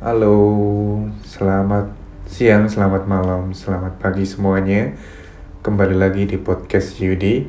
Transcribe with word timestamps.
Halo, 0.00 0.96
selamat 1.28 1.92
siang, 2.24 2.64
selamat 2.72 3.04
malam, 3.04 3.52
selamat 3.52 4.00
pagi 4.00 4.24
semuanya. 4.24 4.96
Kembali 5.60 5.92
lagi 5.92 6.24
di 6.24 6.40
podcast 6.40 6.96
Yudi. 7.04 7.44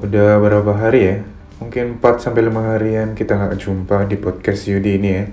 Udah 0.00 0.40
berapa 0.40 0.72
hari 0.72 1.00
ya? 1.04 1.16
Mungkin 1.60 2.00
4 2.00 2.24
sampai 2.24 2.48
5 2.48 2.72
harian 2.72 3.08
kita 3.12 3.36
nggak 3.36 3.60
jumpa 3.60 4.08
di 4.08 4.16
podcast 4.16 4.72
Yudi 4.72 4.96
ini 4.96 5.10
ya. 5.12 5.24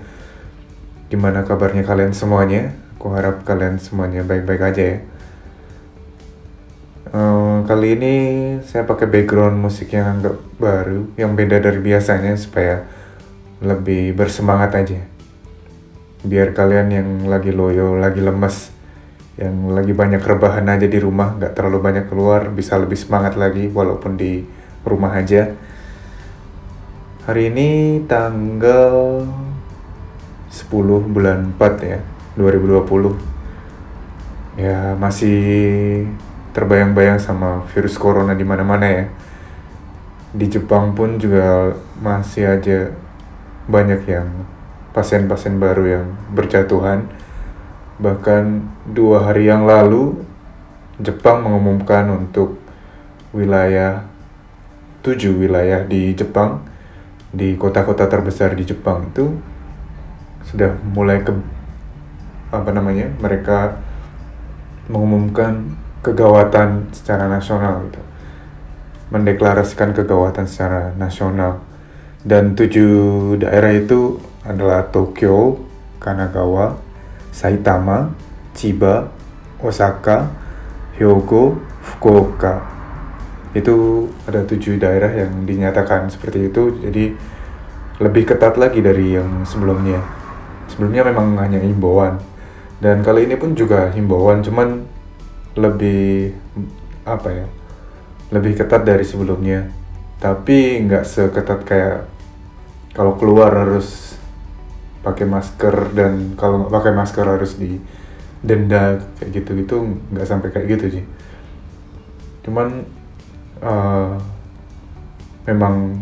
Gimana 1.08 1.48
kabarnya 1.48 1.80
kalian 1.80 2.12
semuanya? 2.12 2.76
Aku 3.00 3.16
harap 3.16 3.48
kalian 3.48 3.80
semuanya 3.80 4.20
baik-baik 4.20 4.68
aja 4.68 4.82
ya. 4.84 4.98
Uh, 7.08 7.64
kali 7.64 7.96
ini 7.96 8.14
saya 8.68 8.84
pakai 8.84 9.08
background 9.08 9.56
musik 9.56 9.96
yang 9.96 10.20
agak 10.20 10.36
baru, 10.60 11.08
yang 11.16 11.32
beda 11.32 11.56
dari 11.56 11.80
biasanya 11.80 12.36
supaya 12.36 12.84
lebih 13.64 14.12
bersemangat 14.12 14.76
aja 14.76 15.15
biar 16.26 16.50
kalian 16.52 16.88
yang 16.90 17.08
lagi 17.30 17.54
loyo, 17.54 17.94
lagi 17.94 18.18
lemes, 18.18 18.74
yang 19.38 19.70
lagi 19.70 19.94
banyak 19.94 20.18
rebahan 20.18 20.66
aja 20.66 20.90
di 20.90 20.98
rumah, 20.98 21.38
nggak 21.38 21.54
terlalu 21.54 21.78
banyak 21.78 22.10
keluar, 22.10 22.50
bisa 22.50 22.74
lebih 22.76 22.98
semangat 22.98 23.38
lagi 23.38 23.70
walaupun 23.70 24.18
di 24.18 24.42
rumah 24.82 25.14
aja. 25.14 25.54
Hari 27.26 27.50
ini 27.54 28.02
tanggal 28.10 29.22
10 30.50 31.14
bulan 31.14 31.54
4 31.54 31.82
ya, 31.82 31.98
2020. 32.34 33.14
Ya 34.56 34.96
masih 34.96 36.08
terbayang-bayang 36.56 37.20
sama 37.20 37.60
virus 37.70 38.00
corona 38.00 38.32
di 38.32 38.46
mana-mana 38.46 38.88
ya. 38.88 39.04
Di 40.32 40.48
Jepang 40.48 40.96
pun 40.96 41.20
juga 41.20 41.76
masih 42.00 42.56
aja 42.56 42.94
banyak 43.68 44.00
yang 44.08 44.30
pasien-pasien 44.96 45.60
baru 45.60 45.84
yang 46.00 46.06
berjatuhan. 46.32 47.04
Bahkan 48.00 48.44
dua 48.96 49.28
hari 49.28 49.52
yang 49.52 49.68
lalu, 49.68 50.24
Jepang 50.96 51.44
mengumumkan 51.44 52.08
untuk 52.08 52.56
wilayah, 53.36 54.08
tujuh 55.04 55.36
wilayah 55.36 55.84
di 55.84 56.16
Jepang, 56.16 56.64
di 57.36 57.52
kota-kota 57.60 58.08
terbesar 58.08 58.56
di 58.56 58.64
Jepang 58.64 59.12
itu 59.12 59.36
sudah 60.48 60.72
mulai 60.88 61.20
ke 61.20 61.36
apa 62.54 62.72
namanya 62.72 63.12
mereka 63.20 63.76
mengumumkan 64.88 65.76
kegawatan 66.00 66.88
secara 66.94 67.26
nasional 67.26 67.82
gitu 67.90 68.00
mendeklarasikan 69.10 69.90
kegawatan 69.90 70.46
secara 70.46 70.94
nasional 70.94 71.62
dan 72.22 72.54
tujuh 72.54 73.34
daerah 73.42 73.74
itu 73.74 74.18
adalah 74.46 74.86
Tokyo, 74.88 75.58
Kanagawa, 75.98 76.78
Saitama, 77.34 78.14
Chiba, 78.54 79.10
Osaka, 79.60 80.30
Hyogo, 80.96 81.60
Fukuoka. 81.82 82.62
Itu 83.52 84.08
ada 84.24 84.46
tujuh 84.46 84.80
daerah 84.80 85.12
yang 85.12 85.44
dinyatakan 85.44 86.08
seperti 86.08 86.48
itu, 86.48 86.78
jadi 86.80 87.12
lebih 88.00 88.28
ketat 88.28 88.56
lagi 88.60 88.84
dari 88.84 89.16
yang 89.16 89.44
sebelumnya. 89.44 90.00
Sebelumnya 90.68 91.08
memang 91.08 91.36
hanya 91.40 91.60
himbauan, 91.60 92.20
dan 92.80 93.00
kali 93.00 93.24
ini 93.24 93.36
pun 93.40 93.56
juga 93.56 93.88
himbauan, 93.92 94.44
cuman 94.44 94.84
lebih 95.56 96.36
apa 97.08 97.28
ya, 97.32 97.46
lebih 98.32 98.60
ketat 98.60 98.84
dari 98.84 99.04
sebelumnya. 99.04 99.72
Tapi 100.20 100.84
nggak 100.84 101.04
seketat 101.04 101.60
kayak 101.64 102.08
kalau 102.96 103.16
keluar 103.20 103.52
harus 103.52 104.15
pakai 105.06 105.26
masker 105.30 105.94
dan 105.94 106.34
kalau 106.34 106.66
nggak 106.66 106.74
pakai 106.74 106.92
masker 106.98 107.22
harus 107.22 107.54
di 107.54 107.78
denda 108.42 108.98
kayak 109.22 109.30
gitu 109.30 109.50
gitu 109.62 109.74
nggak 110.10 110.26
sampai 110.26 110.50
kayak 110.50 110.66
gitu 110.74 110.98
sih. 110.98 111.04
Cuman 112.42 112.82
uh, 113.62 114.18
memang 115.46 115.94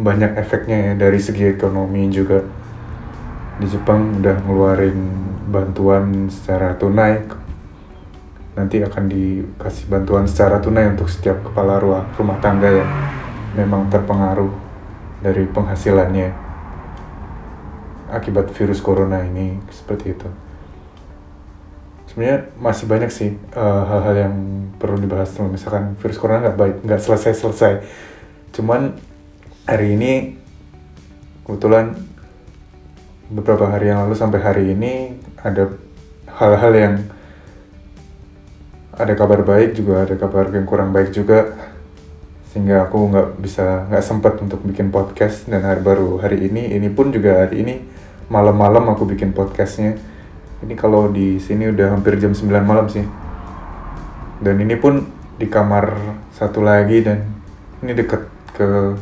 banyak 0.00 0.32
efeknya 0.40 0.92
ya 0.92 0.92
dari 0.96 1.20
segi 1.20 1.44
ekonomi 1.44 2.08
juga. 2.08 2.40
Di 3.60 3.68
Jepang 3.68 4.24
udah 4.24 4.40
ngeluarin 4.48 4.98
bantuan 5.52 6.32
secara 6.32 6.72
tunai. 6.80 7.20
Nanti 8.56 8.80
akan 8.80 9.04
dikasih 9.08 9.92
bantuan 9.92 10.24
secara 10.24 10.56
tunai 10.60 10.88
untuk 10.88 11.12
setiap 11.12 11.44
kepala 11.44 11.76
rumah, 11.80 12.36
tangga 12.40 12.68
yang 12.72 12.90
memang 13.56 13.92
terpengaruh 13.92 14.52
dari 15.20 15.44
penghasilannya 15.48 16.49
akibat 18.10 18.50
virus 18.52 18.82
corona 18.82 19.22
ini 19.22 19.58
seperti 19.70 20.12
itu. 20.14 20.28
Sebenarnya 22.10 22.50
masih 22.58 22.90
banyak 22.90 23.10
sih 23.14 23.30
eh, 23.38 23.82
hal-hal 23.86 24.14
uh, 24.18 24.22
yang 24.26 24.34
perlu 24.82 24.98
dibahas 24.98 25.30
misalkan 25.46 25.94
virus 26.02 26.18
corona 26.18 26.50
nggak 26.50 26.58
baik 26.58 26.76
nggak 26.82 27.00
selesai 27.00 27.32
selesai. 27.38 27.72
Cuman 28.50 28.98
hari 29.64 29.94
ini 29.94 30.34
kebetulan 31.46 31.94
beberapa 33.30 33.70
hari 33.70 33.94
yang 33.94 34.06
lalu 34.06 34.18
sampai 34.18 34.42
hari 34.42 34.64
ini 34.74 35.14
ada 35.38 35.70
hal-hal 36.34 36.72
yang 36.74 36.94
ada 39.00 39.14
kabar 39.14 39.46
baik 39.46 39.78
juga 39.78 40.02
ada 40.02 40.18
kabar 40.18 40.50
yang 40.50 40.66
kurang 40.66 40.90
baik 40.90 41.14
juga 41.14 41.54
sehingga 42.50 42.90
aku 42.90 42.98
nggak 43.14 43.28
bisa 43.38 43.86
nggak 43.86 44.04
sempat 44.04 44.34
untuk 44.42 44.58
bikin 44.66 44.90
podcast 44.90 45.46
dan 45.46 45.62
hari 45.62 45.78
baru 45.78 46.18
hari 46.18 46.50
ini 46.50 46.74
ini 46.74 46.90
pun 46.90 47.14
juga 47.14 47.46
hari 47.46 47.62
ini 47.62 47.74
malam-malam 48.30 48.94
aku 48.94 49.10
bikin 49.10 49.34
podcastnya. 49.34 49.98
Ini 50.62 50.78
kalau 50.78 51.10
di 51.10 51.42
sini 51.42 51.66
udah 51.66 51.98
hampir 51.98 52.14
jam 52.22 52.30
9 52.30 52.46
malam 52.62 52.86
sih. 52.86 53.02
Dan 54.38 54.62
ini 54.62 54.78
pun 54.78 55.02
di 55.34 55.50
kamar 55.50 55.98
satu 56.30 56.62
lagi 56.62 57.02
dan 57.02 57.26
ini 57.82 57.92
deket 57.92 58.30
ke 58.54 58.94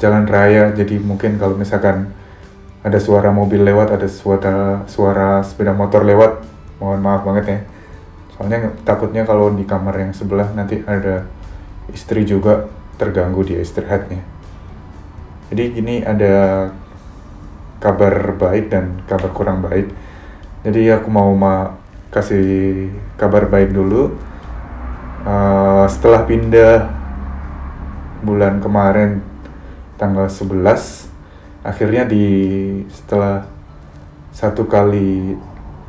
jalan 0.00 0.24
raya. 0.24 0.72
Jadi 0.72 0.96
mungkin 0.96 1.36
kalau 1.36 1.52
misalkan 1.52 2.16
ada 2.80 2.96
suara 2.96 3.28
mobil 3.28 3.60
lewat 3.60 3.92
ada 3.92 4.08
suara 4.08 4.88
suara 4.88 5.44
sepeda 5.44 5.76
motor 5.76 6.00
lewat 6.00 6.48
mohon 6.80 7.04
maaf 7.04 7.28
banget 7.28 7.44
ya. 7.44 7.58
Soalnya 8.32 8.72
takutnya 8.88 9.28
kalau 9.28 9.52
di 9.52 9.68
kamar 9.68 10.00
yang 10.00 10.16
sebelah 10.16 10.48
nanti 10.56 10.80
ada 10.88 11.28
istri 11.92 12.24
juga 12.24 12.72
terganggu 12.96 13.44
dia 13.44 13.60
istirahatnya. 13.60 14.24
Jadi 15.52 15.62
gini 15.76 16.00
ada 16.00 16.66
kabar 17.86 18.34
baik 18.34 18.66
dan 18.66 18.98
kabar 19.06 19.30
kurang 19.30 19.62
baik. 19.62 19.94
Jadi 20.66 20.90
aku 20.90 21.06
mau 21.06 21.30
ma 21.38 21.78
kasih 22.10 22.90
kabar 23.14 23.46
baik 23.46 23.70
dulu. 23.70 24.10
Uh, 25.22 25.86
setelah 25.86 26.26
pindah 26.26 26.90
bulan 28.26 28.58
kemarin 28.58 29.22
tanggal 29.94 30.26
11 30.26 31.06
akhirnya 31.66 32.06
di 32.06 32.26
setelah 32.90 33.42
satu 34.30 34.70
kali 34.70 35.34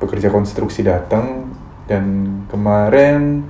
pekerja 0.02 0.34
konstruksi 0.34 0.82
datang 0.82 1.54
dan 1.86 2.06
kemarin 2.50 3.46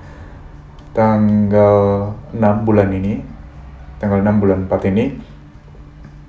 tanggal 0.91 2.12
6 2.35 2.68
bulan 2.68 2.90
ini 2.91 3.24
tanggal 4.00 4.19
6 4.19 4.41
bulan 4.44 4.59
4 4.68 4.91
ini 4.91 5.06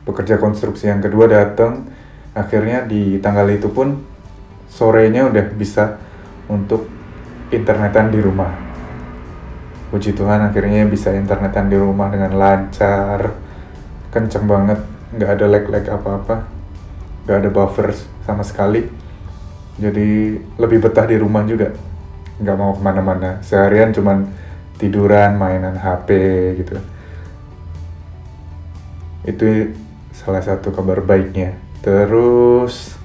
pekerja 0.06 0.38
konstruksi 0.38 0.86
yang 0.86 1.02
kedua 1.02 1.26
datang 1.26 1.97
akhirnya 2.38 2.86
di 2.86 3.18
tanggal 3.18 3.50
itu 3.50 3.66
pun 3.74 3.98
sorenya 4.70 5.26
udah 5.26 5.46
bisa 5.58 5.98
untuk 6.46 6.86
internetan 7.50 8.14
di 8.14 8.22
rumah. 8.22 8.54
Puji 9.88 10.14
Tuhan 10.14 10.44
akhirnya 10.46 10.84
bisa 10.86 11.10
internetan 11.16 11.66
di 11.66 11.74
rumah 11.74 12.12
dengan 12.12 12.36
lancar 12.38 13.34
kenceng 14.14 14.46
banget. 14.46 14.78
Nggak 15.16 15.30
ada 15.34 15.46
lag-lag 15.48 15.84
apa-apa. 15.88 16.36
Nggak 17.24 17.36
ada 17.42 17.50
buffer 17.50 17.88
sama 18.22 18.44
sekali. 18.44 18.84
Jadi 19.80 20.36
lebih 20.60 20.78
betah 20.84 21.08
di 21.08 21.16
rumah 21.16 21.42
juga. 21.48 21.72
Nggak 22.38 22.56
mau 22.60 22.76
ke 22.76 22.82
mana-mana. 22.84 23.40
Seharian 23.40 23.90
cuman 23.90 24.28
tiduran 24.76 25.34
mainan 25.40 25.80
HP 25.80 26.08
gitu. 26.60 26.76
Itu 29.24 29.72
salah 30.12 30.44
satu 30.44 30.68
kabar 30.68 31.00
baiknya 31.00 31.67
Terus 31.78 32.98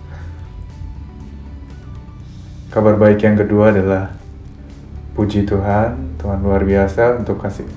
kabar 2.73 2.97
baik 2.97 3.21
yang 3.21 3.37
kedua 3.37 3.69
adalah 3.69 4.17
puji 5.13 5.45
Tuhan, 5.45 6.17
Tuhan 6.17 6.41
luar 6.41 6.65
biasa 6.65 7.21
untuk 7.21 7.37
kasih 7.37 7.69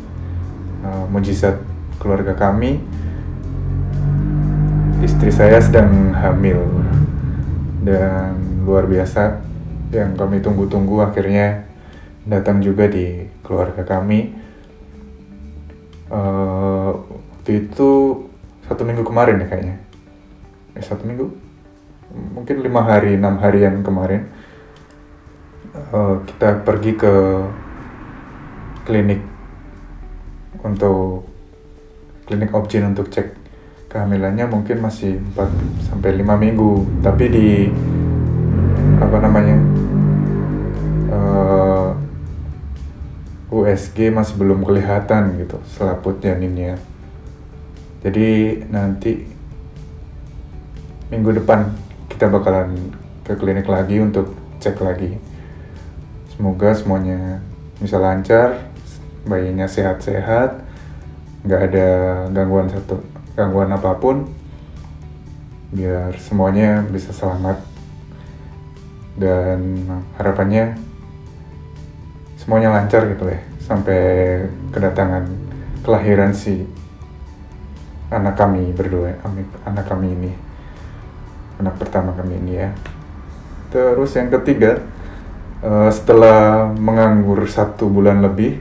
uh, 0.81 1.05
mujizat 1.13 1.61
keluarga 2.01 2.33
kami. 2.33 2.81
Istri 5.05 5.29
saya 5.29 5.61
sedang 5.61 6.17
hamil 6.17 6.65
dan 7.85 8.65
luar 8.65 8.89
biasa 8.89 9.45
yang 9.93 10.17
kami 10.17 10.41
tunggu-tunggu 10.41 11.05
akhirnya 11.05 11.69
datang 12.25 12.65
juga 12.65 12.89
di 12.89 13.29
keluarga 13.45 13.85
kami. 13.85 14.33
Uh, 16.09 17.05
waktu 17.37 17.69
itu 17.69 17.91
satu 18.65 18.83
minggu 18.87 19.05
kemarin 19.05 19.43
ya 19.43 19.47
kayaknya 19.51 19.86
eh, 20.77 20.85
satu 20.85 21.09
minggu? 21.09 21.27
Mungkin 22.37 22.61
lima 22.61 22.85
hari 22.85 23.17
enam 23.17 23.41
harian 23.41 23.81
kemarin. 23.81 24.29
Uh, 25.93 26.25
kita 26.25 26.65
pergi 26.65 26.97
ke 26.97 27.15
klinik 28.89 29.21
untuk 30.65 31.29
klinik 32.25 32.49
objin 32.57 32.89
untuk 32.89 33.13
cek 33.13 33.37
kehamilannya 33.93 34.49
mungkin 34.49 34.81
masih 34.81 35.21
4 35.37 35.93
sampai 35.93 36.17
5 36.17 36.37
minggu. 36.37 36.73
Tapi 37.05 37.25
di 37.29 37.49
apa 38.97 39.17
namanya 39.21 39.57
uh, 41.13 41.93
eh, 43.53 43.53
USG 43.53 44.09
masih 44.09 44.41
belum 44.41 44.65
kelihatan 44.65 45.37
gitu 45.45 45.61
selaput 45.69 46.19
janinnya. 46.25 46.81
Jadi 48.01 48.63
nanti 48.71 49.36
minggu 51.07 51.39
depan 51.39 51.71
kita 52.11 52.27
bakalan 52.27 52.91
ke 53.23 53.39
klinik 53.39 53.71
lagi 53.71 54.03
untuk 54.03 54.35
cek 54.59 54.83
lagi. 54.83 55.15
Semoga 56.35 56.75
semuanya 56.75 57.39
bisa 57.79 58.03
lancar 58.03 58.67
bayinya 59.27 59.71
sehat-sehat 59.71 60.67
nggak 61.47 61.63
ada 61.71 61.89
gangguan 62.35 62.67
satu 62.67 63.03
gangguan 63.39 63.71
apa 63.71 63.95
pun 64.03 64.27
biar 65.71 66.15
semuanya 66.19 66.83
bisa 66.91 67.15
selamat. 67.15 67.63
Dan 69.17 69.89
harapannya 70.21 70.77
semuanya 72.37 72.69
lancar 72.69 73.09
gitu 73.09 73.31
ya 73.31 73.41
sampai 73.65 73.99
kedatangan 74.71 75.25
kelahiran 75.83 76.37
si 76.37 76.69
anak 78.13 78.39
kami 78.39 78.71
berdua 78.77 79.19
anak 79.67 79.89
kami 79.89 80.15
ini 80.15 80.46
anak 81.61 81.81
pertama 81.81 82.13
kami 82.17 82.41
ini 82.41 82.53
ya. 82.61 82.71
Terus 83.73 84.15
yang 84.17 84.29
ketiga 84.33 84.85
uh, 85.61 85.91
setelah 85.91 86.71
menganggur 86.73 87.45
satu 87.49 87.89
bulan 87.89 88.23
lebih 88.23 88.61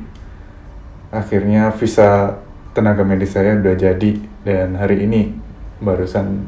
akhirnya 1.12 1.72
visa 1.76 2.42
tenaga 2.76 3.08
medis 3.08 3.36
saya 3.36 3.56
udah 3.56 3.76
jadi. 3.76 4.12
Dan 4.46 4.78
hari 4.78 5.10
ini 5.10 5.34
barusan 5.82 6.46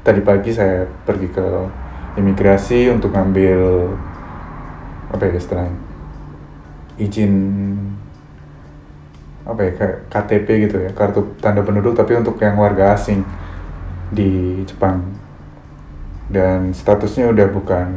tadi 0.00 0.20
pagi 0.24 0.50
saya 0.52 0.88
pergi 1.04 1.28
ke 1.32 1.46
imigrasi 2.18 2.88
untuk 2.92 3.12
ngambil 3.12 3.90
apa 5.10 5.30
ya 5.30 5.34
istilahnya 5.38 5.78
izin 6.98 7.34
apa 9.44 9.60
ya 9.60 9.72
KTP 10.08 10.46
gitu 10.66 10.76
ya 10.88 10.90
kartu 10.96 11.36
tanda 11.42 11.60
penduduk 11.60 11.92
tapi 11.92 12.16
untuk 12.16 12.38
yang 12.40 12.56
warga 12.56 12.96
asing 12.96 13.20
di 14.08 14.62
Jepang 14.64 15.04
dan 16.28 16.72
statusnya 16.72 17.28
udah 17.28 17.48
bukan 17.52 17.88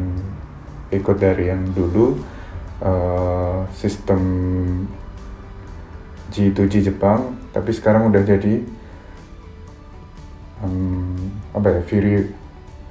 ikut 0.92 1.18
dari 1.20 1.52
yang 1.52 1.64
dulu 1.72 2.20
uh, 2.84 3.64
sistem 3.76 4.22
G2G 6.32 6.92
Jepang 6.92 7.36
tapi 7.56 7.72
sekarang 7.72 8.12
udah 8.12 8.22
jadi 8.24 8.64
um, 10.64 11.16
apa 11.56 11.80
ya 11.80 11.82
viri 11.88 12.16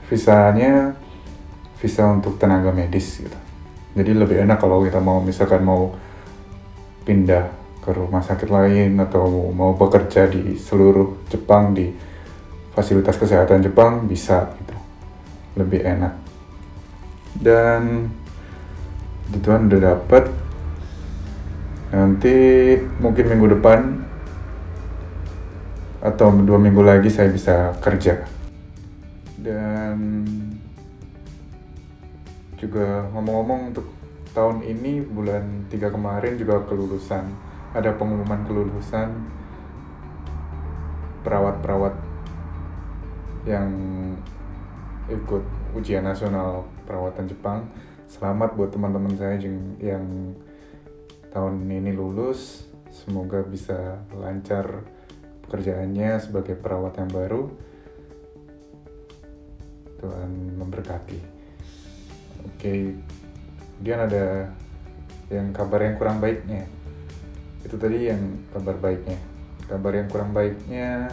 visanya 0.08 0.96
visa 1.76 2.08
untuk 2.08 2.40
tenaga 2.40 2.72
medis 2.72 3.20
gitu. 3.20 3.38
Jadi 3.96 4.12
lebih 4.12 4.44
enak 4.44 4.60
kalau 4.60 4.84
kita 4.84 5.00
mau 5.00 5.20
misalkan 5.20 5.64
mau 5.64 5.92
pindah 7.04 7.48
ke 7.80 7.94
rumah 7.94 8.20
sakit 8.20 8.48
lain 8.50 8.98
atau 8.98 9.52
mau 9.52 9.76
bekerja 9.76 10.26
di 10.28 10.58
seluruh 10.58 11.28
Jepang 11.30 11.72
di 11.72 11.92
fasilitas 12.76 13.16
kesehatan 13.16 13.64
Jepang 13.64 14.04
bisa 14.04 14.52
gitu 14.60 14.75
lebih 15.56 15.80
enak. 15.82 16.14
Dan 17.40 18.12
gituan 19.32 19.66
udah 19.66 19.80
dapet. 19.96 20.24
Nanti 21.90 22.36
mungkin 23.00 23.24
minggu 23.32 23.56
depan 23.56 23.80
atau 26.04 26.30
dua 26.44 26.60
minggu 26.60 26.84
lagi 26.84 27.08
saya 27.08 27.32
bisa 27.32 27.72
kerja. 27.80 28.28
Dan 29.40 30.22
juga 32.56 33.08
ngomong-ngomong 33.12 33.60
untuk 33.72 33.86
tahun 34.32 34.64
ini 34.64 35.00
bulan 35.00 35.68
3 35.72 35.92
kemarin 35.92 36.36
juga 36.36 36.60
kelulusan. 36.68 37.24
Ada 37.76 37.96
pengumuman 37.96 38.44
kelulusan 38.48 39.12
perawat-perawat 41.24 41.94
yang 43.44 43.70
ikut 45.06 45.44
ujian 45.78 46.02
nasional 46.02 46.66
perawatan 46.82 47.30
Jepang. 47.30 47.70
Selamat 48.10 48.58
buat 48.58 48.74
teman-teman 48.74 49.14
saya 49.14 49.38
yang 49.78 50.34
tahun 51.30 51.66
ini 51.70 51.94
lulus. 51.94 52.66
Semoga 52.90 53.46
bisa 53.46 54.02
lancar 54.10 54.82
pekerjaannya 55.46 56.18
sebagai 56.18 56.58
perawat 56.58 56.98
yang 56.98 57.10
baru. 57.10 57.42
Tuhan 60.02 60.30
memberkati. 60.58 61.20
Oke 62.46 62.94
kemudian 63.76 64.00
ada 64.08 64.48
yang 65.28 65.54
kabar 65.54 65.86
yang 65.86 65.94
kurang 66.00 66.18
baiknya. 66.18 66.66
Itu 67.62 67.78
tadi 67.78 68.10
yang 68.10 68.42
kabar 68.50 68.74
baiknya. 68.78 69.18
Kabar 69.66 69.92
yang 69.98 70.08
kurang 70.10 70.30
baiknya 70.34 71.10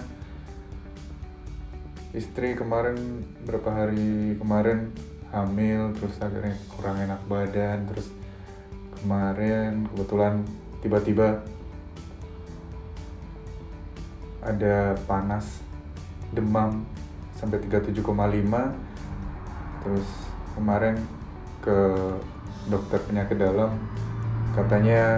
istri 2.14 2.54
kemarin 2.54 3.26
berapa 3.42 3.74
hari 3.74 4.38
kemarin 4.38 4.94
hamil 5.34 5.90
terus 5.98 6.14
akhirnya 6.22 6.54
kurang 6.78 7.02
enak 7.02 7.22
badan 7.26 7.90
terus 7.90 8.14
kemarin 9.02 9.90
kebetulan 9.90 10.46
tiba-tiba 10.86 11.42
ada 14.46 14.94
panas 15.10 15.66
demam 16.30 16.86
sampai 17.34 17.58
37,5 17.66 18.06
terus 19.82 20.10
kemarin 20.54 20.96
ke 21.66 21.78
dokter 22.70 23.02
penyakit 23.10 23.42
dalam 23.42 23.74
katanya 24.54 25.18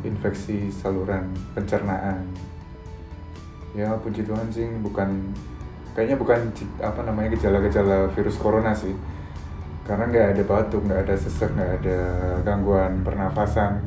infeksi 0.00 0.72
saluran 0.72 1.28
pencernaan 1.52 2.24
ya 3.72 3.96
puji 3.96 4.28
Tuhan 4.28 4.52
sih 4.52 4.68
bukan 4.84 5.32
kayaknya 5.96 6.16
bukan 6.20 6.40
apa 6.80 7.00
namanya 7.04 7.36
gejala-gejala 7.36 8.12
virus 8.12 8.36
corona 8.40 8.72
sih. 8.76 8.92
Karena 9.82 10.06
nggak 10.08 10.26
ada 10.38 10.42
batuk 10.46 10.82
nggak 10.86 11.00
ada 11.08 11.14
sesek 11.18 11.50
nggak 11.52 11.72
ada 11.82 11.98
gangguan 12.46 13.02
pernafasan. 13.02 13.82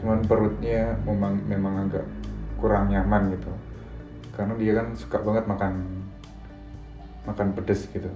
Cuman 0.00 0.24
perutnya 0.24 0.96
memang 1.04 1.36
memang 1.44 1.74
agak 1.88 2.06
kurang 2.60 2.92
nyaman 2.92 3.34
gitu. 3.34 3.52
Karena 4.36 4.54
dia 4.56 4.72
kan 4.78 4.86
suka 4.96 5.18
banget 5.20 5.44
makan 5.48 5.74
makan 7.28 7.48
pedes 7.52 7.88
gitu. 7.90 8.08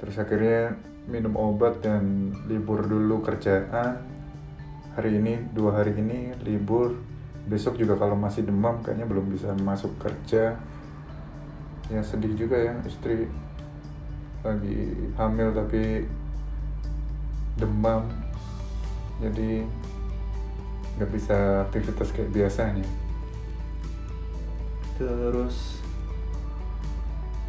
Terus 0.00 0.16
akhirnya 0.16 0.80
minum 1.04 1.36
obat 1.36 1.84
dan 1.84 2.32
libur 2.48 2.86
dulu 2.86 3.20
kerjaan 3.20 4.00
hari 4.96 5.20
ini 5.20 5.48
dua 5.52 5.82
hari 5.82 5.92
ini 5.96 6.32
libur 6.40 7.09
besok 7.48 7.80
juga 7.80 7.96
kalau 7.96 8.18
masih 8.18 8.44
demam 8.44 8.82
kayaknya 8.84 9.06
belum 9.08 9.30
bisa 9.32 9.54
masuk 9.64 9.94
kerja. 9.96 10.58
Ya 11.90 12.00
sedih 12.04 12.36
juga 12.36 12.56
ya 12.58 12.74
istri 12.84 13.26
lagi 14.44 14.94
hamil 15.16 15.52
tapi 15.54 16.04
demam. 17.56 18.08
Jadi 19.20 19.64
nggak 20.98 21.10
bisa 21.12 21.64
aktivitas 21.68 22.12
kayak 22.12 22.32
biasanya. 22.32 22.86
Terus 25.00 25.80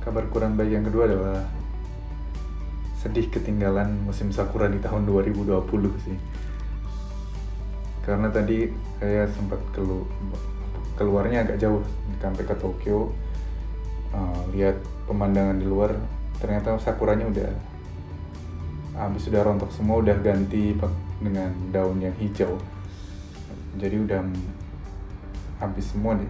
kabar 0.01 0.25
kurang 0.31 0.57
baik 0.57 0.71
yang 0.71 0.85
kedua 0.87 1.05
adalah 1.05 1.39
sedih 3.01 3.29
ketinggalan 3.33 4.05
musim 4.05 4.29
sakura 4.29 4.69
di 4.69 4.77
tahun 4.77 5.09
2020 5.09 5.57
sih 6.05 6.30
karena 8.01 8.27
tadi 8.33 8.69
saya 8.97 9.29
sempat 9.29 9.61
kelu 9.73 10.05
keluarnya 10.97 11.45
agak 11.45 11.57
jauh 11.61 11.81
sampai 12.21 12.43
ke 12.45 12.55
Tokyo. 12.57 13.13
Uh, 14.11 14.43
lihat 14.51 14.75
pemandangan 15.07 15.55
di 15.55 15.63
luar 15.63 15.95
ternyata 16.43 16.75
sakuranya 16.83 17.31
udah 17.31 17.47
habis 18.99 19.23
sudah 19.23 19.39
rontok 19.39 19.71
semua 19.71 20.03
udah 20.03 20.19
ganti 20.19 20.75
dengan 21.23 21.53
daun 21.71 22.03
yang 22.03 22.11
hijau. 22.19 22.59
Jadi 23.79 23.95
udah 24.03 24.19
habis 25.63 25.85
semua 25.87 26.19
nih 26.19 26.27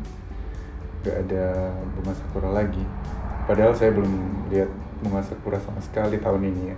gak 1.01 1.25
ada 1.25 1.73
bunga 1.97 2.13
sakura 2.13 2.49
lagi. 2.53 2.85
Padahal 3.49 3.73
saya 3.73 3.89
belum 3.89 4.13
lihat 4.53 4.69
bunga 5.01 5.25
sakura 5.25 5.57
sama 5.57 5.81
sekali 5.81 6.21
tahun 6.21 6.53
ini 6.53 6.63
ya. 6.69 6.77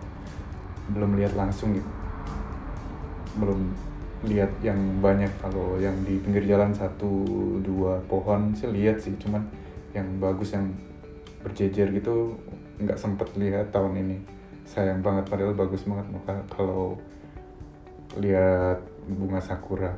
Belum 0.95 1.19
lihat 1.19 1.35
langsung 1.35 1.75
gitu. 1.75 1.91
Belum 3.35 3.75
lihat 4.23 4.51
yang 4.63 4.79
banyak. 5.03 5.29
Kalau 5.39 5.79
yang 5.79 5.95
di 6.07 6.19
pinggir 6.19 6.47
jalan 6.47 6.71
satu 6.71 7.11
dua 7.59 7.99
pohon 8.07 8.55
sih 8.55 8.71
lihat 8.71 8.99
sih. 8.99 9.15
Cuman 9.19 9.43
yang 9.91 10.07
bagus 10.17 10.55
yang 10.55 10.71
berjejer 11.43 11.91
gitu 11.91 12.39
nggak 12.79 12.99
sempet 12.99 13.27
lihat 13.35 13.69
tahun 13.75 13.99
ini. 13.99 14.17
Sayang 14.63 15.03
banget 15.03 15.27
padahal 15.27 15.53
bagus 15.53 15.83
banget. 15.83 16.07
Maka 16.09 16.35
kalau 16.51 16.97
lihat 18.17 18.79
bunga 19.05 19.43
sakura 19.43 19.91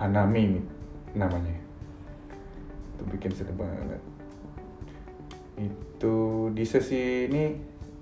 hanami 0.00 0.64
namanya. 1.14 1.56
Itu 2.96 3.02
bikin 3.12 3.30
sedih 3.30 3.54
banget. 3.54 4.00
Itu 5.54 6.48
di 6.50 6.64
sesi 6.66 7.30
ini 7.30 7.54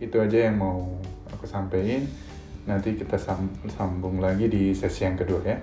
itu 0.03 0.17
aja 0.19 0.51
yang 0.51 0.59
mau 0.59 0.99
aku 1.31 1.47
sampaikan 1.47 2.03
nanti 2.63 2.95
kita 2.95 3.19
sambung 3.75 4.23
lagi 4.23 4.47
di 4.47 4.71
sesi 4.71 5.03
yang 5.03 5.19
kedua 5.19 5.43
ya. 5.43 5.59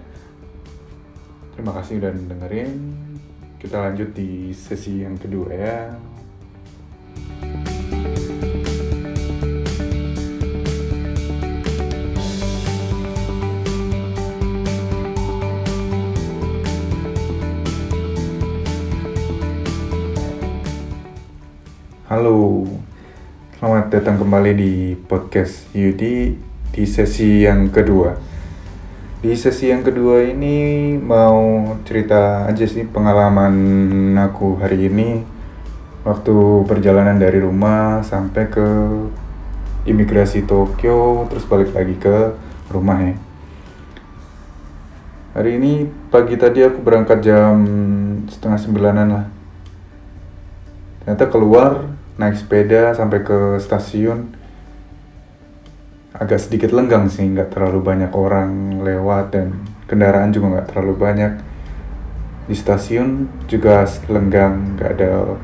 Terima 1.55 1.71
kasih 1.75 1.99
udah 1.99 2.11
dengerin. 2.11 2.71
Kita 3.59 3.79
lanjut 3.79 4.11
di 4.15 4.51
sesi 4.51 5.03
yang 5.03 5.15
kedua 5.15 5.51
ya. 5.51 5.77
Halo, 22.09 22.65
selamat 23.55 23.85
datang 23.93 24.17
kembali 24.17 24.51
di 24.57 24.73
podcast 24.97 25.69
Yudi 25.77 26.49
di 26.73 26.83
sesi 26.85 27.43
yang 27.45 27.69
kedua. 27.73 28.15
Di 29.19 29.35
sesi 29.35 29.67
yang 29.67 29.83
kedua 29.83 30.23
ini 30.23 30.95
mau 30.95 31.75
cerita 31.83 32.47
aja 32.47 32.63
sih 32.63 32.87
pengalaman 32.87 34.15
aku 34.15 34.55
hari 34.63 34.87
ini 34.87 35.27
waktu 36.07 36.63
perjalanan 36.63 37.19
dari 37.19 37.43
rumah 37.43 37.99
sampai 37.99 38.47
ke 38.47 38.67
imigrasi 39.83 40.47
Tokyo 40.47 41.27
terus 41.27 41.43
balik 41.43 41.75
lagi 41.75 41.99
ke 41.99 42.31
rumah 42.71 42.99
ya. 43.03 43.15
Hari 45.35 45.59
ini 45.59 45.85
pagi 46.07 46.39
tadi 46.39 46.63
aku 46.63 46.79
berangkat 46.79 47.19
jam 47.19 47.59
setengah 48.31 48.59
sembilanan 48.59 49.07
lah. 49.07 49.25
Ternyata 51.03 51.25
keluar 51.27 51.91
naik 52.15 52.39
sepeda 52.39 52.95
sampai 52.95 53.19
ke 53.23 53.59
stasiun 53.59 54.38
agak 56.19 56.39
sedikit 56.43 56.75
lenggang 56.75 57.07
sih 57.07 57.23
nggak 57.23 57.55
terlalu 57.55 57.79
banyak 57.79 58.11
orang 58.11 58.83
lewat 58.83 59.31
dan 59.31 59.55
kendaraan 59.87 60.35
juga 60.35 60.59
nggak 60.59 60.67
terlalu 60.75 60.93
banyak. 60.99 61.33
Di 62.51 62.55
stasiun 62.57 63.31
juga 63.47 63.87
lenggang 64.11 64.75
nggak 64.75 64.89
ada 64.99 65.39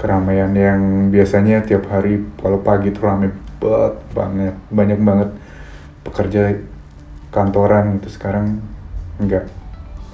keramaian 0.00 0.50
yang 0.56 1.12
biasanya 1.12 1.60
tiap 1.60 1.84
hari 1.92 2.24
kalau 2.40 2.64
pagi 2.64 2.88
tuh 2.96 3.04
rame 3.04 3.28
banget 3.60 4.56
banyak 4.72 4.96
banget 5.04 5.30
pekerja 6.00 6.56
kantoran 7.28 8.00
itu 8.00 8.08
sekarang 8.08 8.64
nggak 9.20 9.44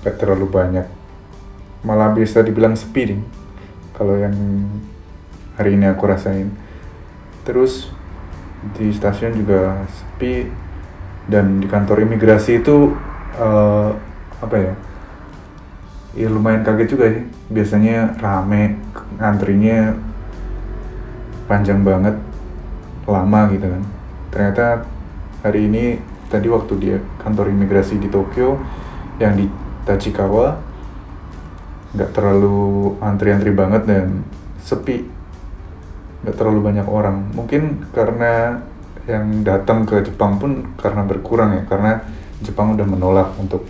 nggak 0.03 0.17
terlalu 0.19 0.51
banyak. 0.51 0.87
Malah 1.87 2.11
bisa 2.11 2.43
dibilang 2.43 2.75
sepi 2.75 3.23
kalau 3.95 4.19
yang 4.19 4.35
hari 5.55 5.79
ini 5.79 5.87
aku 5.87 6.11
rasain. 6.11 6.51
Terus 7.47 7.95
di 8.75 8.91
stasiun 8.91 9.37
juga 9.37 9.85
sepi. 9.87 10.67
Dan 11.27 11.59
di 11.59 11.67
kantor 11.67 12.07
imigrasi 12.07 12.63
itu 12.63 12.95
uh, 13.35 13.91
apa 14.39 14.57
ya 14.57 14.73
ya 16.17 16.29
lumayan 16.31 16.63
kaget 16.63 16.89
juga 16.95 17.05
ya 17.11 17.21
biasanya 17.51 18.15
rame 18.23 18.79
ngantrinya 19.19 19.93
panjang 21.51 21.83
banget 21.83 22.15
lama 23.11 23.41
gitu 23.51 23.67
kan. 23.67 23.83
Ternyata 24.31 24.67
hari 25.43 25.67
ini 25.67 25.85
tadi 26.31 26.47
waktu 26.47 26.73
di 26.79 26.89
kantor 27.23 27.51
imigrasi 27.51 27.99
di 27.99 28.07
Tokyo 28.07 28.63
yang 29.19 29.35
di 29.35 29.51
Tachikawa 29.87 30.59
nggak 31.95 32.11
terlalu 32.15 32.95
antri-antri 33.03 33.51
banget 33.51 33.83
dan 33.87 34.27
sepi 34.63 35.16
nggak 36.27 36.35
terlalu 36.35 36.75
banyak 36.75 36.87
orang. 36.91 37.31
Mungkin 37.39 37.87
karena 37.95 38.59
yang 39.07 39.47
datang 39.47 39.87
ke 39.87 40.03
Jepang 40.03 40.43
pun 40.43 40.75
karena 40.75 41.07
berkurang 41.07 41.55
ya 41.55 41.63
karena 41.71 42.03
Jepang 42.43 42.75
udah 42.75 42.83
menolak 42.83 43.31
untuk 43.39 43.63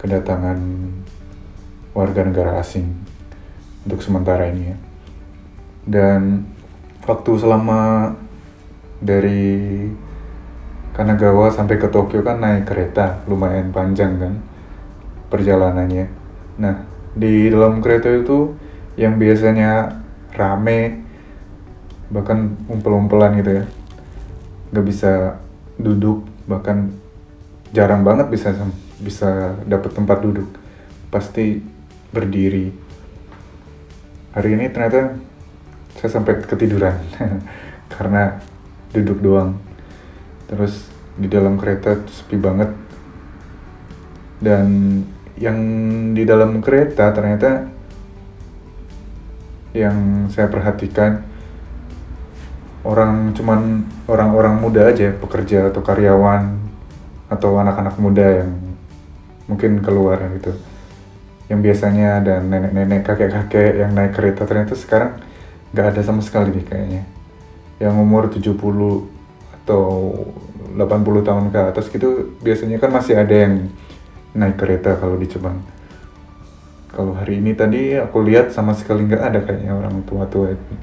kedatangan 0.00 0.56
warga 1.92 2.24
negara 2.24 2.56
asing 2.56 2.88
untuk 3.84 4.00
sementara 4.00 4.48
ini 4.48 4.72
ya. 4.72 4.76
Dan 5.84 6.48
waktu 7.04 7.36
selama 7.36 8.16
dari 9.04 9.84
Kanagawa 10.96 11.52
sampai 11.52 11.76
ke 11.76 11.92
Tokyo 11.92 12.24
kan 12.24 12.40
naik 12.40 12.64
kereta 12.64 13.20
lumayan 13.28 13.76
panjang 13.76 14.16
kan 14.16 14.34
perjalanannya. 15.28 16.08
Nah 16.56 16.88
di 17.12 17.52
dalam 17.52 17.84
kereta 17.84 18.08
itu 18.08 18.56
yang 18.96 19.20
biasanya 19.20 20.00
rame 20.32 21.09
bahkan 22.10 22.58
umpel-umpelan 22.66 23.38
gitu 23.40 23.62
ya. 23.62 23.64
Nggak 24.74 24.86
bisa 24.86 25.12
duduk 25.80 26.26
bahkan 26.44 26.90
jarang 27.70 28.02
banget 28.02 28.26
bisa 28.28 28.52
bisa 28.98 29.56
dapat 29.64 29.94
tempat 29.94 30.18
duduk. 30.20 30.50
Pasti 31.08 31.62
berdiri. 32.10 32.74
Hari 34.34 34.48
ini 34.54 34.70
ternyata 34.70 35.18
saya 35.98 36.10
sampai 36.10 36.42
ketiduran 36.42 36.98
karena 37.94 38.38
duduk 38.90 39.22
doang. 39.22 39.58
Terus 40.50 40.90
di 41.14 41.30
dalam 41.30 41.58
kereta 41.58 41.94
sepi 42.10 42.36
banget. 42.38 42.70
Dan 44.40 44.66
yang 45.40 45.58
di 46.12 46.24
dalam 46.24 46.60
kereta 46.60 47.12
ternyata 47.16 47.64
yang 49.72 50.26
saya 50.28 50.50
perhatikan 50.50 51.29
orang 52.84 53.36
cuman 53.36 53.84
orang-orang 54.08 54.56
muda 54.56 54.88
aja 54.88 55.12
pekerja 55.12 55.68
atau 55.68 55.84
karyawan 55.84 56.56
atau 57.28 57.60
anak-anak 57.60 57.94
muda 58.00 58.26
yang 58.44 58.50
mungkin 59.44 59.84
keluar 59.84 60.18
gitu. 60.40 60.56
Yang 61.50 61.60
biasanya 61.66 62.22
ada 62.22 62.34
nenek-nenek 62.40 63.02
kakek-kakek 63.04 63.82
yang 63.84 63.92
naik 63.92 64.14
kereta. 64.14 64.46
Ternyata 64.46 64.78
sekarang 64.78 65.18
nggak 65.74 65.86
ada 65.94 66.00
sama 66.02 66.22
sekali 66.24 66.54
nih 66.56 66.66
kayaknya. 66.66 67.02
Yang 67.82 67.94
umur 67.98 68.22
70 68.32 68.54
atau 69.60 69.84
80 70.74 71.26
tahun 71.26 71.46
ke 71.50 71.60
atas 71.74 71.90
gitu 71.90 72.38
biasanya 72.40 72.78
kan 72.78 72.90
masih 72.94 73.18
ada 73.18 73.34
yang 73.34 73.68
naik 74.32 74.56
kereta 74.56 74.96
kalau 74.96 75.18
di 75.18 75.26
Jepang. 75.26 75.58
Kalau 76.90 77.14
hari 77.14 77.38
ini 77.38 77.54
tadi 77.54 77.94
aku 77.98 78.22
lihat 78.22 78.50
sama 78.50 78.74
sekali 78.74 79.06
nggak 79.06 79.22
ada 79.22 79.38
kayaknya 79.42 79.74
orang 79.74 80.02
tua-tua 80.06 80.54
itu 80.54 80.74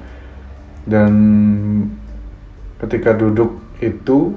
dan 0.88 1.13
ketika 2.79 3.12
duduk 3.12 3.60
itu 3.84 4.32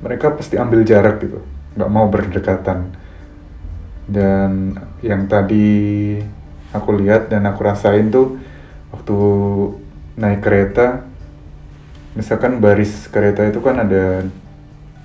mereka 0.00 0.32
pasti 0.32 0.56
ambil 0.56 0.80
jarak 0.88 1.20
gitu. 1.20 1.44
Nggak 1.76 1.92
mau 1.92 2.08
berdekatan. 2.08 2.96
Dan 4.10 4.74
yang 5.04 5.28
tadi 5.28 6.16
aku 6.72 6.96
lihat 6.98 7.28
dan 7.28 7.44
aku 7.46 7.60
rasain 7.62 8.08
tuh 8.10 8.40
waktu 8.90 9.16
naik 10.18 10.42
kereta 10.42 11.06
misalkan 12.18 12.58
baris 12.58 13.06
kereta 13.06 13.46
itu 13.46 13.62
kan 13.62 13.86
ada 13.86 14.26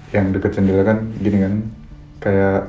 yang 0.09 0.33
deket 0.33 0.57
jendela 0.57 0.87
kan 0.87 1.11
gini 1.19 1.37
kan? 1.43 1.53
Kayak 2.23 2.61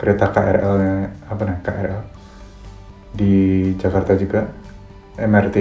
kereta 0.00 0.26
KRL 0.32 0.74
nya 0.80 0.94
apa 1.28 1.42
nih 1.46 1.58
KRL 1.62 2.02
di 3.14 3.34
Jakarta 3.78 4.18
juga 4.18 4.63
MRT 5.18 5.56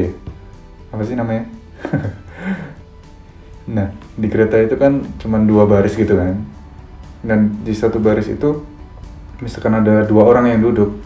apa 0.94 1.04
sih 1.06 1.18
namanya? 1.18 1.46
Nah 3.64 3.96
di 4.20 4.28
kereta 4.28 4.60
itu 4.60 4.76
kan 4.76 5.00
cuma 5.24 5.40
dua 5.40 5.64
baris 5.64 5.96
gitu 5.96 6.20
kan. 6.20 6.36
Dan 7.24 7.64
di 7.64 7.72
satu 7.72 7.96
baris 7.96 8.28
itu 8.28 8.60
misalkan 9.40 9.80
ada 9.80 10.04
dua 10.04 10.28
orang 10.28 10.52
yang 10.52 10.60
duduk 10.60 11.00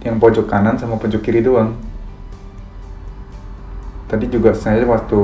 yang 0.00 0.16
pojok 0.16 0.48
kanan 0.48 0.80
sama 0.80 0.96
pojok 0.96 1.20
kiri 1.20 1.44
doang. 1.44 1.76
Tadi 4.08 4.24
juga 4.32 4.56
saya 4.56 4.88
waktu 4.88 5.20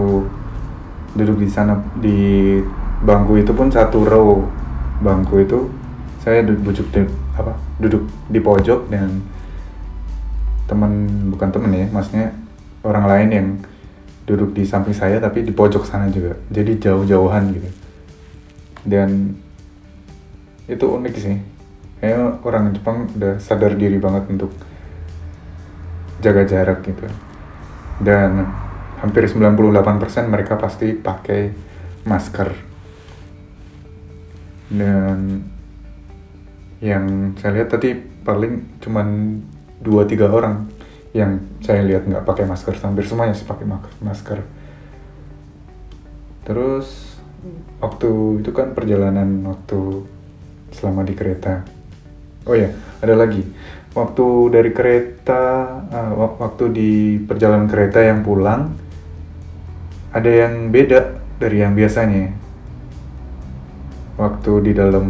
duduk 1.16 1.40
di 1.40 1.48
sana 1.48 1.80
di 1.96 2.60
bangku 3.00 3.40
itu 3.40 3.56
pun 3.56 3.72
satu 3.72 4.04
row. 4.04 4.44
Bangku 5.00 5.40
itu 5.40 5.72
saya 6.20 6.44
duduk 6.44 6.84
di 6.92 7.08
apa 7.32 7.56
duduk 7.80 8.04
di 8.28 8.42
pojok 8.42 8.92
dan 8.92 9.24
teman 10.68 11.08
bukan 11.32 11.48
teman 11.48 11.72
ya 11.72 11.86
maksudnya 11.88 12.34
orang 12.82 13.04
lain 13.06 13.28
yang 13.30 13.48
duduk 14.28 14.52
di 14.52 14.68
samping 14.68 14.92
saya 14.92 15.16
tapi 15.18 15.40
di 15.40 15.52
pojok 15.56 15.88
sana 15.88 16.12
juga. 16.12 16.36
Jadi 16.52 16.76
jauh-jauhan 16.76 17.44
gitu. 17.56 17.70
Dan 18.84 19.34
itu 20.68 20.84
unik 20.84 21.14
sih. 21.16 21.36
Kayaknya 21.98 22.38
orang 22.44 22.64
Jepang 22.76 23.08
udah 23.16 23.40
sadar 23.40 23.74
diri 23.74 23.98
banget 23.98 24.28
untuk 24.30 24.52
jaga 26.20 26.44
jarak 26.44 26.84
gitu. 26.84 27.08
Dan 27.98 28.46
hampir 29.00 29.26
98% 29.26 30.28
mereka 30.30 30.60
pasti 30.60 30.94
pakai 30.94 31.50
masker. 32.06 32.50
Dan 34.68 35.42
yang 36.78 37.34
saya 37.40 37.58
lihat 37.58 37.74
tadi 37.74 37.96
paling 38.22 38.78
cuman 38.84 39.40
dua 39.82 40.06
tiga 40.06 40.30
orang 40.30 40.68
yang 41.18 41.42
saya 41.58 41.82
lihat 41.82 42.06
nggak 42.06 42.22
pakai 42.22 42.46
masker 42.46 42.78
hampir 42.78 43.02
semuanya 43.02 43.34
sih 43.34 43.42
pakai 43.42 43.66
masker. 43.98 44.38
Terus 46.46 47.18
waktu 47.82 48.40
itu 48.40 48.50
kan 48.54 48.72
perjalanan 48.78 49.42
waktu 49.50 50.06
selama 50.70 51.02
di 51.02 51.18
kereta. 51.18 51.66
Oh 52.46 52.54
ya 52.54 52.70
ada 53.02 53.18
lagi. 53.18 53.42
Waktu 53.98 54.54
dari 54.54 54.70
kereta 54.70 55.42
uh, 55.90 56.38
waktu 56.38 56.64
di 56.70 56.92
perjalanan 57.18 57.66
kereta 57.66 57.98
yang 57.98 58.22
pulang 58.22 58.70
ada 60.14 60.30
yang 60.30 60.70
beda 60.70 61.18
dari 61.42 61.66
yang 61.66 61.74
biasanya. 61.74 62.30
Waktu 64.14 64.52
di 64.70 64.72
dalam 64.74 65.06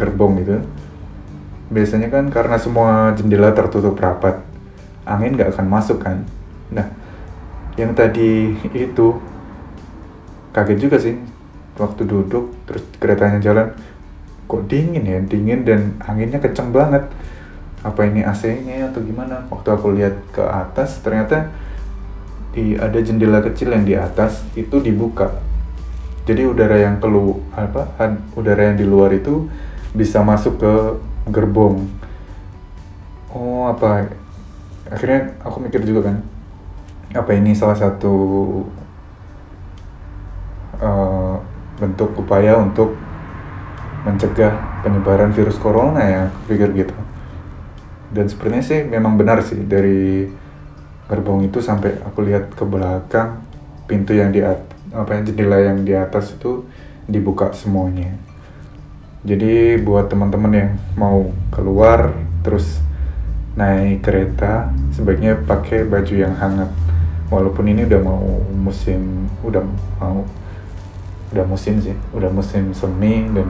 gerbong 0.00 0.42
gitu 0.42 0.58
biasanya 1.74 2.12
kan 2.12 2.28
karena 2.28 2.56
semua 2.60 3.16
jendela 3.16 3.50
tertutup 3.50 3.96
rapat 3.96 4.42
angin 5.04 5.36
nggak 5.36 5.56
akan 5.56 5.66
masuk 5.68 6.00
kan? 6.00 6.24
Nah 6.72 6.88
yang 7.76 7.92
tadi 7.92 8.54
itu 8.72 9.20
kaget 10.52 10.78
juga 10.78 10.96
sih. 11.00 11.16
Waktu 11.74 12.06
duduk 12.06 12.54
terus 12.70 12.86
keretanya 13.02 13.42
jalan 13.42 13.74
kok 14.46 14.62
dingin 14.70 15.04
ya? 15.04 15.18
Dingin 15.22 15.66
dan 15.66 15.80
anginnya 16.04 16.38
kenceng 16.38 16.70
banget. 16.70 17.06
Apa 17.84 18.08
ini 18.08 18.24
AC-nya 18.24 18.88
atau 18.88 19.04
gimana? 19.04 19.44
Waktu 19.52 19.68
aku 19.68 19.92
lihat 19.92 20.16
ke 20.32 20.40
atas 20.40 21.04
ternyata 21.04 21.52
di 22.54 22.78
ada 22.78 22.96
jendela 23.02 23.42
kecil 23.42 23.74
yang 23.74 23.84
di 23.84 23.98
atas 23.98 24.46
itu 24.54 24.78
dibuka. 24.78 25.34
Jadi 26.24 26.48
udara 26.48 26.80
yang 26.80 27.02
kelu 27.02 27.36
apa 27.52 28.16
udara 28.32 28.72
yang 28.72 28.78
di 28.80 28.86
luar 28.88 29.12
itu 29.12 29.50
bisa 29.92 30.24
masuk 30.24 30.56
ke 30.56 30.72
gerbong. 31.28 31.84
Oh 33.34 33.68
apa 33.68 34.08
akhirnya 34.94 35.34
aku 35.42 35.58
mikir 35.58 35.82
juga 35.82 36.10
kan 36.12 36.16
apa 37.14 37.30
ini 37.34 37.54
salah 37.54 37.74
satu 37.74 38.14
uh, 40.78 41.36
bentuk 41.78 42.14
upaya 42.18 42.58
untuk 42.58 42.94
mencegah 44.06 44.82
penyebaran 44.84 45.32
virus 45.32 45.56
corona 45.56 46.02
ya 46.02 46.22
pikir 46.46 46.70
gitu. 46.76 46.94
Dan 48.14 48.30
sepertinya 48.30 48.62
sih 48.62 48.86
memang 48.86 49.18
benar 49.18 49.42
sih 49.42 49.58
dari 49.64 50.28
gerbong 51.10 51.46
itu 51.48 51.58
sampai 51.58 51.98
aku 52.04 52.22
lihat 52.22 52.52
ke 52.54 52.62
belakang 52.62 53.42
pintu 53.90 54.14
yang 54.14 54.30
di 54.30 54.44
apa 54.44 55.10
ya 55.18 55.20
jendela 55.26 55.58
yang 55.58 55.82
di 55.82 55.92
atas 55.96 56.36
itu 56.36 56.62
dibuka 57.10 57.50
semuanya. 57.56 58.14
Jadi 59.24 59.80
buat 59.80 60.12
teman-teman 60.12 60.52
yang 60.52 60.70
mau 61.00 61.32
keluar 61.48 62.12
terus 62.44 62.78
naik 63.54 64.02
kereta 64.02 64.74
sebaiknya 64.90 65.38
pakai 65.46 65.86
baju 65.86 66.14
yang 66.14 66.34
hangat. 66.34 66.70
Walaupun 67.30 67.70
ini 67.70 67.86
udah 67.86 68.00
mau 68.02 68.22
musim 68.52 69.30
udah 69.42 69.62
mau 69.98 70.26
udah 71.34 71.44
musim 71.50 71.82
sih 71.82 71.96
udah 72.14 72.30
musim 72.30 72.70
semi 72.70 73.26
dan 73.34 73.48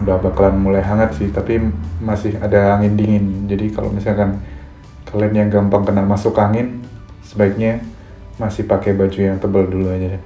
udah 0.00 0.16
bakalan 0.16 0.56
mulai 0.56 0.80
hangat 0.80 1.12
sih 1.20 1.28
tapi 1.28 1.60
masih 2.00 2.36
ada 2.40 2.76
angin 2.76 2.96
dingin. 2.96 3.48
Jadi 3.48 3.72
kalau 3.72 3.92
misalkan 3.92 4.40
kalian 5.08 5.34
yang 5.46 5.48
gampang 5.50 5.84
kena 5.84 6.04
masuk 6.04 6.36
angin 6.40 6.80
sebaiknya 7.26 7.84
masih 8.40 8.64
pakai 8.64 8.96
baju 8.96 9.20
yang 9.20 9.36
tebal 9.36 9.68
dulu 9.68 9.92
aja 9.92 10.16
deh. 10.16 10.22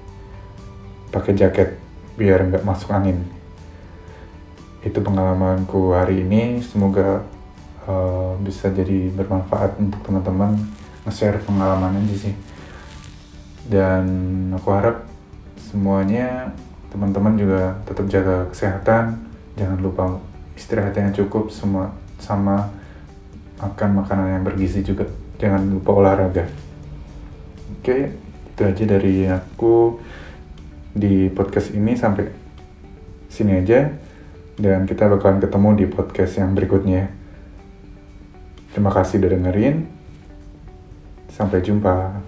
Pakai 1.11 1.35
jaket 1.35 1.79
biar 2.15 2.47
nggak 2.47 2.63
masuk 2.63 2.95
angin. 2.95 3.27
Itu 4.87 5.03
pengalamanku 5.03 5.95
hari 5.97 6.23
ini. 6.23 6.63
Semoga 6.63 7.27
uh, 7.89 8.37
bisa 8.41 8.73
jadi 8.73 9.13
bermanfaat 9.13 9.77
untuk 9.81 10.01
teman-teman 10.05 10.57
nge-share 11.05 11.41
pengalaman 11.45 12.01
aja 12.05 12.29
sih. 12.29 12.35
Dan 13.65 14.05
aku 14.53 14.69
harap 14.73 15.09
semuanya 15.57 16.53
teman-teman 16.93 17.37
juga 17.37 17.81
tetap 17.89 18.07
jaga 18.09 18.49
kesehatan. 18.53 19.21
Jangan 19.57 19.79
lupa 19.81 20.21
istirahat 20.55 20.97
yang 20.97 21.13
cukup 21.13 21.49
semua 21.49 21.93
sama 22.21 22.69
makan 23.61 23.91
makanan 24.05 24.41
yang 24.41 24.45
bergizi 24.45 24.85
juga. 24.85 25.09
Jangan 25.41 25.69
lupa 25.69 25.91
olahraga. 25.97 26.45
Oke 27.81 28.17
itu 28.55 28.63
aja 28.63 28.85
dari 28.87 29.27
aku 29.27 29.99
di 30.95 31.29
podcast 31.33 31.75
ini. 31.75 31.99
Sampai 31.99 32.29
sini 33.29 33.61
aja. 33.61 33.91
Dan 34.55 34.87
kita 34.87 35.11
bakalan 35.11 35.43
ketemu 35.43 35.69
di 35.83 35.87
podcast 35.91 36.39
yang 36.39 36.55
berikutnya 36.55 37.24
terima 38.75 38.91
kasih 38.91 39.23
udah 39.23 39.31
dengerin. 39.39 39.87
Sampai 41.31 41.63
jumpa 41.63 42.19